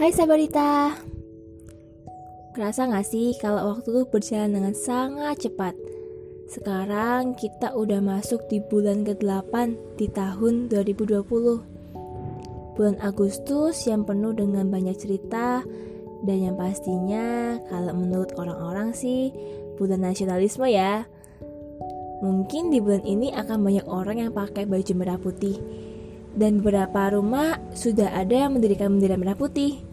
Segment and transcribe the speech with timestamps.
[0.00, 0.96] Hai Sabarita.
[2.56, 5.76] Kerasa gak sih kalau waktu tuh berjalan dengan sangat cepat?
[6.48, 9.52] Sekarang kita udah masuk di bulan ke-8
[10.00, 11.20] di tahun 2020
[12.80, 15.68] Bulan Agustus yang penuh dengan banyak cerita
[16.24, 19.28] Dan yang pastinya kalau menurut orang-orang sih
[19.76, 21.04] bulan nasionalisme ya.
[22.24, 25.60] Mungkin di bulan ini akan banyak orang yang pakai baju merah putih.
[26.32, 29.89] Dan beberapa rumah sudah ada yang mendirikan bendera merah putih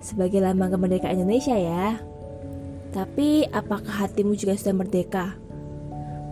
[0.00, 2.00] sebagai lambang kemerdekaan Indonesia ya.
[2.90, 5.38] Tapi apakah hatimu juga sudah merdeka?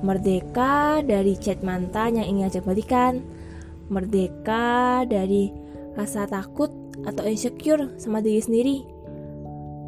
[0.02, 3.22] Merdeka dari chat mantan yang ingin ajak balikan,
[3.86, 5.54] merdeka dari
[5.94, 6.70] rasa takut
[7.06, 8.76] atau insecure sama diri sendiri,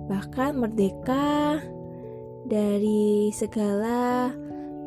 [0.06, 1.58] bahkan merdeka
[2.46, 4.30] dari segala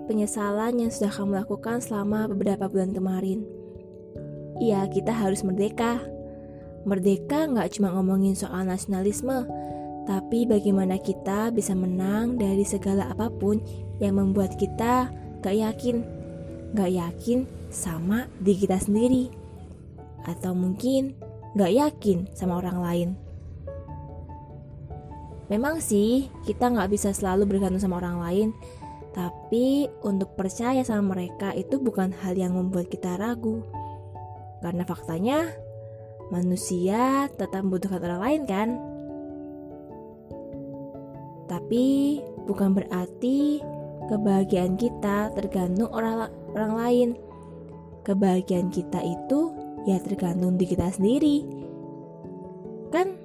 [0.08, 3.44] penyesalan yang sudah kamu lakukan selama beberapa bulan kemarin.
[4.60, 6.04] Iya, kita harus merdeka.
[6.84, 9.48] Merdeka nggak cuma ngomongin soal nasionalisme,
[10.04, 13.64] tapi bagaimana kita bisa menang dari segala apa pun
[14.04, 15.08] yang membuat kita
[15.40, 16.04] gak yakin.
[16.76, 19.32] Gak yakin sama di kita sendiri.
[20.28, 21.16] Atau mungkin
[21.56, 23.10] gak yakin sama orang lain.
[25.52, 28.50] Memang sih, kita nggak bisa selalu bergantung sama orang lain,
[29.14, 33.62] tapi untuk percaya sama mereka itu bukan hal yang membuat kita ragu.
[34.64, 35.52] Karena faktanya,
[36.34, 38.70] manusia tetap membutuhkan orang lain kan?
[41.46, 42.18] Tapi
[42.50, 43.62] bukan berarti
[44.10, 47.10] kebahagiaan kita tergantung orang orang lain.
[48.04, 49.54] Kebahagiaan kita itu
[49.86, 51.46] ya tergantung di kita sendiri.
[52.90, 53.16] Kan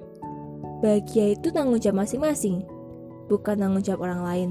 [0.79, 2.63] bahagia itu tanggung jawab masing-masing,
[3.27, 4.49] bukan tanggung jawab orang lain.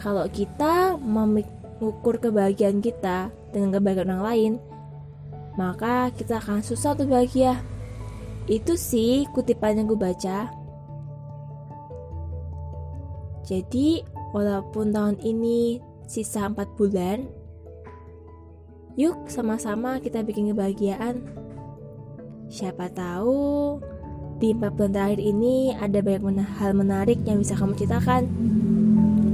[0.00, 4.52] Kalau kita mengukur kebahagiaan kita dengan kebahagiaan orang lain,
[5.58, 7.58] maka kita akan susah untuk bahagia.
[8.50, 10.50] Itu sih kutipan yang gue baca.
[13.46, 17.26] Jadi, walaupun tahun ini sisa 4 bulan,
[18.94, 21.26] yuk sama-sama kita bikin kebahagiaan.
[22.50, 23.78] Siapa tahu
[24.38, 28.22] di 4 bulan terakhir ini ada banyak hal menarik yang bisa kamu ceritakan.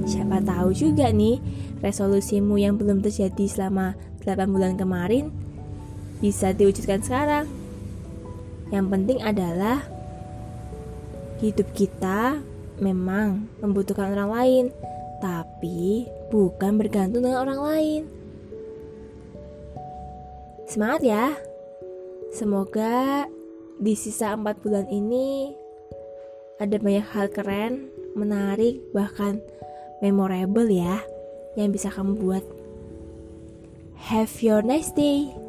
[0.07, 1.41] Siapa tahu juga nih
[1.81, 5.46] resolusimu yang belum terjadi selama 8 bulan kemarin
[6.21, 7.47] bisa diwujudkan sekarang.
[8.73, 9.85] Yang penting adalah
[11.39, 12.41] hidup kita
[12.81, 14.65] memang membutuhkan orang lain,
[15.21, 18.03] tapi bukan bergantung dengan orang lain.
[20.67, 21.27] Semangat ya.
[22.35, 23.25] Semoga
[23.79, 25.55] di sisa 4 bulan ini
[26.59, 29.41] ada banyak hal keren, menarik, bahkan
[30.03, 31.01] memorable ya
[31.55, 32.45] yang bisa kamu buat.
[34.11, 35.46] Have your nice day.